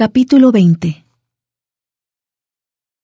Capítulo 0.00 0.52
20 0.52 1.04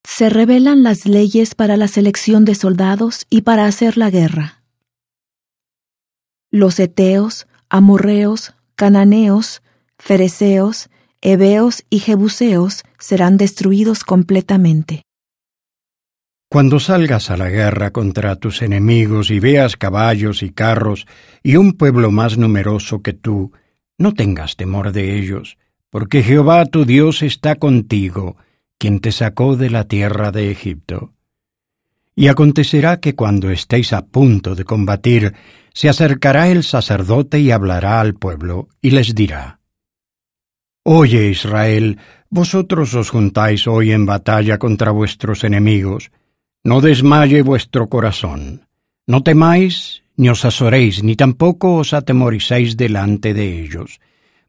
Se 0.07 0.29
revelan 0.29 0.81
las 0.81 1.05
leyes 1.05 1.53
para 1.53 1.75
la 1.75 1.89
selección 1.89 2.45
de 2.45 2.55
soldados 2.55 3.25
y 3.29 3.41
para 3.41 3.65
hacer 3.65 3.97
la 3.97 4.09
guerra. 4.09 4.63
Los 6.51 6.79
eteos, 6.79 7.47
amorreos, 7.67 8.55
cananeos, 8.77 9.61
fereceos, 9.99 10.89
heveos 11.19 11.83
y 11.89 11.99
jebuseos 11.99 12.85
serán 12.97 13.35
destruidos 13.35 14.05
completamente. 14.05 15.01
Cuando 16.49 16.79
salgas 16.79 17.29
a 17.29 17.35
la 17.35 17.49
guerra 17.49 17.91
contra 17.91 18.37
tus 18.37 18.61
enemigos 18.61 19.31
y 19.31 19.41
veas 19.41 19.75
caballos 19.75 20.43
y 20.43 20.51
carros 20.51 21.07
y 21.43 21.57
un 21.57 21.73
pueblo 21.73 22.11
más 22.11 22.37
numeroso 22.37 23.01
que 23.01 23.11
tú, 23.11 23.51
no 23.97 24.13
tengas 24.13 24.55
temor 24.55 24.93
de 24.93 25.19
ellos, 25.19 25.57
porque 25.89 26.23
Jehová 26.23 26.65
tu 26.65 26.85
Dios 26.85 27.21
está 27.23 27.55
contigo, 27.55 28.37
quien 28.77 28.99
te 28.99 29.11
sacó 29.11 29.55
de 29.55 29.69
la 29.69 29.85
tierra 29.85 30.31
de 30.31 30.51
Egipto. 30.51 31.13
Y 32.15 32.27
acontecerá 32.27 32.99
que 32.99 33.15
cuando 33.15 33.49
estéis 33.49 33.93
a 33.93 34.05
punto 34.05 34.55
de 34.55 34.63
combatir, 34.63 35.33
se 35.73 35.89
acercará 35.89 36.49
el 36.49 36.63
sacerdote 36.63 37.39
y 37.39 37.51
hablará 37.51 37.99
al 37.99 38.15
pueblo, 38.15 38.69
y 38.81 38.91
les 38.91 39.13
dirá, 39.13 39.59
Oye 40.83 41.29
Israel, 41.29 41.97
vosotros 42.29 42.93
os 42.93 43.09
juntáis 43.09 43.67
hoy 43.67 43.91
en 43.91 44.05
batalla 44.05 44.57
contra 44.57 44.91
vuestros 44.91 45.43
enemigos, 45.43 46.11
no 46.63 46.79
desmaye 46.79 47.41
vuestro 47.41 47.87
corazón, 47.87 48.67
no 49.07 49.23
temáis, 49.23 50.03
ni 50.15 50.29
os 50.29 50.45
azoréis, 50.45 51.03
ni 51.03 51.15
tampoco 51.15 51.75
os 51.75 51.93
atemoricéis 51.93 52.77
delante 52.77 53.33
de 53.33 53.61
ellos, 53.61 53.99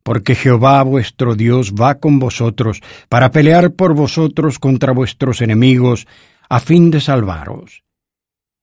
porque 0.06 0.36
Jehová 0.36 0.84
vuestro 0.84 1.34
Dios 1.34 1.74
va 1.74 1.96
con 1.96 2.20
vosotros 2.20 2.80
para 3.08 3.32
pelear 3.32 3.72
por 3.72 3.92
vosotros 3.92 4.60
contra 4.60 4.92
vuestros 4.92 5.40
enemigos, 5.40 6.06
a 6.48 6.60
fin 6.60 6.92
de 6.92 7.00
salvaros. 7.00 7.82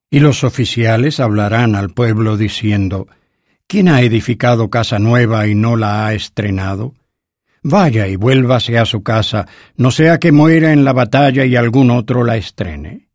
Y 0.10 0.22
los 0.22 0.46
oficiales 0.46 1.20
hablarán 1.20 1.76
al 1.76 1.90
pueblo 1.90 2.38
diciendo, 2.38 3.10
¿Quién 3.68 3.90
ha 3.90 4.00
edificado 4.04 4.70
casa 4.70 5.00
nueva 5.00 5.46
y 5.46 5.54
no 5.54 5.76
la 5.76 6.08
ha 6.08 6.14
estrenado? 6.14 6.94
Vaya 7.62 8.08
y 8.08 8.16
vuélvase 8.16 8.78
a 8.78 8.86
su 8.86 9.04
casa, 9.04 9.46
no 9.76 9.92
sea 9.92 10.20
que 10.20 10.32
muera 10.32 10.72
en 10.72 10.86
la 10.86 10.94
batalla 10.94 11.44
y 11.44 11.58
algún 11.58 11.92
otro 11.92 12.24
la 12.24 12.38
estrene. 12.38 13.10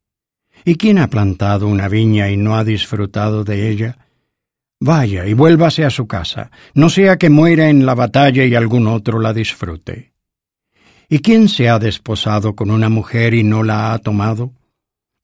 ¿Y 0.66 0.74
quién 0.74 0.98
ha 0.98 1.08
plantado 1.08 1.66
una 1.66 1.88
viña 1.88 2.28
y 2.28 2.36
no 2.36 2.56
ha 2.56 2.64
disfrutado 2.64 3.42
de 3.42 3.70
ella? 3.70 4.07
Vaya 4.80 5.26
y 5.26 5.34
vuélvase 5.34 5.84
a 5.84 5.90
su 5.90 6.06
casa, 6.06 6.50
no 6.74 6.88
sea 6.88 7.16
que 7.16 7.30
muera 7.30 7.68
en 7.68 7.84
la 7.84 7.94
batalla 7.94 8.44
y 8.44 8.54
algún 8.54 8.86
otro 8.86 9.18
la 9.18 9.32
disfrute. 9.32 10.12
¿Y 11.08 11.18
quién 11.18 11.48
se 11.48 11.68
ha 11.68 11.78
desposado 11.78 12.54
con 12.54 12.70
una 12.70 12.88
mujer 12.88 13.34
y 13.34 13.42
no 13.42 13.64
la 13.64 13.92
ha 13.92 13.98
tomado? 13.98 14.52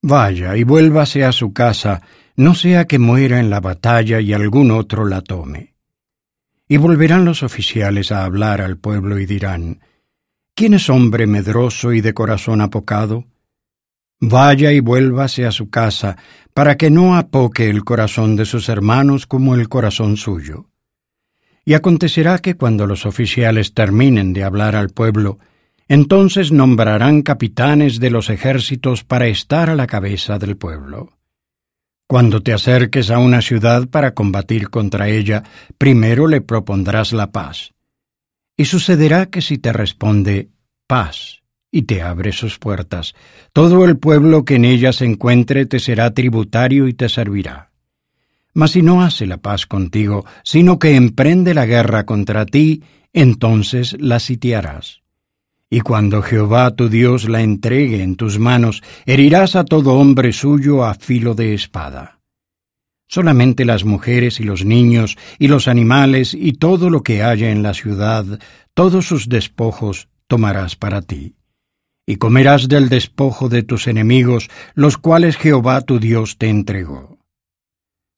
Vaya 0.02 0.56
y 0.56 0.64
vuélvase 0.64 1.24
a 1.24 1.30
su 1.30 1.52
casa, 1.52 2.02
no 2.36 2.54
sea 2.54 2.86
que 2.86 2.98
muera 2.98 3.38
en 3.38 3.48
la 3.48 3.60
batalla 3.60 4.20
y 4.20 4.32
algún 4.32 4.70
otro 4.70 5.06
la 5.06 5.20
tome. 5.20 5.74
Y 6.66 6.78
volverán 6.78 7.24
los 7.24 7.42
oficiales 7.42 8.10
a 8.10 8.24
hablar 8.24 8.60
al 8.60 8.76
pueblo 8.76 9.18
y 9.18 9.26
dirán, 9.26 9.80
¿quién 10.54 10.74
es 10.74 10.90
hombre 10.90 11.26
medroso 11.26 11.92
y 11.92 12.00
de 12.00 12.12
corazón 12.12 12.60
apocado? 12.60 13.26
Vaya 14.26 14.72
y 14.72 14.80
vuélvase 14.80 15.44
a 15.44 15.52
su 15.52 15.68
casa, 15.68 16.16
para 16.54 16.78
que 16.78 16.88
no 16.88 17.14
apoque 17.14 17.68
el 17.68 17.84
corazón 17.84 18.36
de 18.36 18.46
sus 18.46 18.70
hermanos 18.70 19.26
como 19.26 19.54
el 19.54 19.68
corazón 19.68 20.16
suyo. 20.16 20.70
Y 21.66 21.74
acontecerá 21.74 22.38
que 22.38 22.54
cuando 22.54 22.86
los 22.86 23.04
oficiales 23.04 23.74
terminen 23.74 24.32
de 24.32 24.44
hablar 24.44 24.76
al 24.76 24.88
pueblo, 24.88 25.38
entonces 25.88 26.52
nombrarán 26.52 27.20
capitanes 27.20 28.00
de 28.00 28.08
los 28.08 28.30
ejércitos 28.30 29.04
para 29.04 29.26
estar 29.26 29.68
a 29.68 29.74
la 29.74 29.86
cabeza 29.86 30.38
del 30.38 30.56
pueblo. 30.56 31.18
Cuando 32.06 32.42
te 32.42 32.54
acerques 32.54 33.10
a 33.10 33.18
una 33.18 33.42
ciudad 33.42 33.88
para 33.88 34.14
combatir 34.14 34.70
contra 34.70 35.08
ella, 35.08 35.42
primero 35.76 36.28
le 36.28 36.40
propondrás 36.40 37.12
la 37.12 37.30
paz. 37.30 37.74
Y 38.56 38.64
sucederá 38.64 39.26
que 39.26 39.42
si 39.42 39.58
te 39.58 39.72
responde 39.72 40.48
paz, 40.86 41.43
y 41.74 41.82
te 41.82 42.02
abre 42.02 42.30
sus 42.30 42.60
puertas. 42.60 43.16
Todo 43.52 43.84
el 43.84 43.98
pueblo 43.98 44.44
que 44.44 44.54
en 44.54 44.64
ella 44.64 44.92
se 44.92 45.06
encuentre 45.06 45.66
te 45.66 45.80
será 45.80 46.14
tributario 46.14 46.86
y 46.86 46.94
te 46.94 47.08
servirá. 47.08 47.72
Mas 48.52 48.70
si 48.70 48.82
no 48.82 49.02
hace 49.02 49.26
la 49.26 49.38
paz 49.38 49.66
contigo, 49.66 50.24
sino 50.44 50.78
que 50.78 50.94
emprende 50.94 51.52
la 51.52 51.66
guerra 51.66 52.06
contra 52.06 52.46
ti, 52.46 52.84
entonces 53.12 53.96
la 53.98 54.20
sitiarás. 54.20 55.00
Y 55.68 55.80
cuando 55.80 56.22
Jehová 56.22 56.76
tu 56.76 56.88
Dios 56.88 57.28
la 57.28 57.42
entregue 57.42 58.04
en 58.04 58.14
tus 58.14 58.38
manos, 58.38 58.80
herirás 59.04 59.56
a 59.56 59.64
todo 59.64 59.94
hombre 59.94 60.32
suyo 60.32 60.84
a 60.84 60.94
filo 60.94 61.34
de 61.34 61.54
espada. 61.54 62.20
Solamente 63.08 63.64
las 63.64 63.84
mujeres 63.84 64.38
y 64.38 64.44
los 64.44 64.64
niños 64.64 65.18
y 65.40 65.48
los 65.48 65.66
animales 65.66 66.34
y 66.34 66.52
todo 66.52 66.88
lo 66.88 67.02
que 67.02 67.24
haya 67.24 67.50
en 67.50 67.64
la 67.64 67.74
ciudad, 67.74 68.38
todos 68.74 69.06
sus 69.06 69.28
despojos 69.28 70.06
tomarás 70.28 70.76
para 70.76 71.02
ti 71.02 71.34
y 72.06 72.16
comerás 72.16 72.68
del 72.68 72.88
despojo 72.88 73.48
de 73.48 73.62
tus 73.62 73.86
enemigos, 73.86 74.48
los 74.74 74.98
cuales 74.98 75.36
Jehová 75.36 75.80
tu 75.80 75.98
Dios 75.98 76.36
te 76.38 76.48
entregó. 76.48 77.18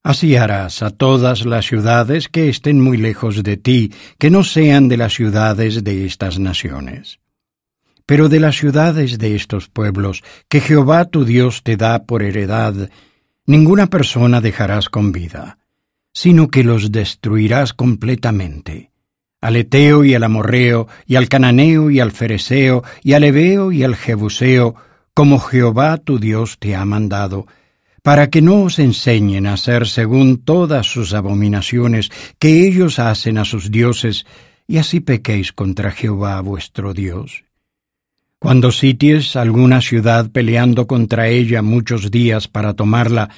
Así 0.02 0.36
harás 0.36 0.82
a 0.82 0.90
todas 0.90 1.44
las 1.44 1.66
ciudades 1.66 2.28
que 2.28 2.48
estén 2.48 2.80
muy 2.80 2.96
lejos 2.96 3.42
de 3.42 3.56
ti, 3.56 3.92
que 4.18 4.30
no 4.30 4.44
sean 4.44 4.88
de 4.88 4.96
las 4.96 5.14
ciudades 5.14 5.82
de 5.82 6.06
estas 6.06 6.38
naciones. 6.38 7.18
Pero 8.06 8.28
de 8.28 8.38
las 8.38 8.56
ciudades 8.56 9.18
de 9.18 9.34
estos 9.34 9.68
pueblos, 9.68 10.22
que 10.48 10.60
Jehová 10.60 11.06
tu 11.06 11.24
Dios 11.24 11.64
te 11.64 11.76
da 11.76 12.04
por 12.04 12.22
heredad, 12.22 12.88
ninguna 13.46 13.88
persona 13.88 14.40
dejarás 14.40 14.88
con 14.88 15.10
vida, 15.10 15.58
sino 16.12 16.48
que 16.48 16.62
los 16.62 16.92
destruirás 16.92 17.72
completamente 17.72 18.92
al 19.40 19.56
Eteo 19.56 20.04
y 20.04 20.14
al 20.14 20.24
Amorreo, 20.24 20.88
y 21.06 21.16
al 21.16 21.28
Cananeo 21.28 21.90
y 21.90 22.00
al 22.00 22.12
Fereseo, 22.12 22.82
y 23.02 23.12
al 23.12 23.24
Ebeo 23.24 23.72
y 23.72 23.82
al 23.84 23.96
Jebuseo, 23.96 24.74
como 25.14 25.38
Jehová 25.38 25.98
tu 25.98 26.18
Dios 26.18 26.58
te 26.58 26.74
ha 26.74 26.84
mandado, 26.84 27.46
para 28.02 28.30
que 28.30 28.42
no 28.42 28.62
os 28.62 28.78
enseñen 28.78 29.46
a 29.46 29.54
hacer 29.54 29.86
según 29.86 30.38
todas 30.38 30.86
sus 30.86 31.12
abominaciones 31.12 32.10
que 32.38 32.66
ellos 32.66 32.98
hacen 32.98 33.38
a 33.38 33.44
sus 33.44 33.70
dioses, 33.70 34.26
y 34.68 34.78
así 34.78 35.00
pequéis 35.00 35.52
contra 35.52 35.90
Jehová 35.90 36.40
vuestro 36.40 36.94
Dios. 36.94 37.44
Cuando 38.38 38.70
sities 38.70 39.34
alguna 39.34 39.80
ciudad 39.80 40.30
peleando 40.30 40.86
contra 40.86 41.28
ella 41.28 41.62
muchos 41.62 42.10
días 42.10 42.48
para 42.48 42.74
tomarla, 42.74 43.30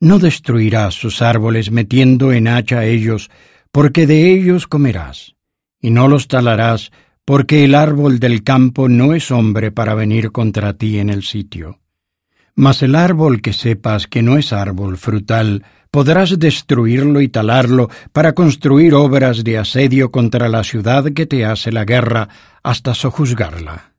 no 0.00 0.18
destruirás 0.18 0.94
sus 0.94 1.22
árboles 1.22 1.70
metiendo 1.70 2.32
en 2.32 2.48
hacha 2.48 2.80
a 2.80 2.86
ellos, 2.86 3.30
porque 3.72 4.06
de 4.06 4.32
ellos 4.32 4.66
comerás, 4.66 5.34
y 5.80 5.90
no 5.90 6.06
los 6.06 6.28
talarás, 6.28 6.92
porque 7.24 7.64
el 7.64 7.74
árbol 7.74 8.18
del 8.20 8.42
campo 8.44 8.88
no 8.88 9.14
es 9.14 9.30
hombre 9.30 9.72
para 9.72 9.94
venir 9.94 10.30
contra 10.30 10.74
ti 10.74 10.98
en 10.98 11.08
el 11.08 11.22
sitio. 11.22 11.80
Mas 12.54 12.82
el 12.82 12.94
árbol 12.94 13.40
que 13.40 13.54
sepas 13.54 14.06
que 14.06 14.22
no 14.22 14.36
es 14.36 14.52
árbol 14.52 14.98
frutal, 14.98 15.64
podrás 15.90 16.38
destruirlo 16.38 17.20
y 17.22 17.28
talarlo 17.28 17.88
para 18.12 18.34
construir 18.34 18.94
obras 18.94 19.42
de 19.42 19.58
asedio 19.58 20.10
contra 20.10 20.48
la 20.48 20.64
ciudad 20.64 21.04
que 21.12 21.26
te 21.26 21.46
hace 21.46 21.72
la 21.72 21.84
guerra 21.84 22.28
hasta 22.62 22.94
sojuzgarla. 22.94 23.91